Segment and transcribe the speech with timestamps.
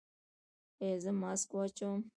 [0.81, 1.99] ایا زه ماسک واچوم؟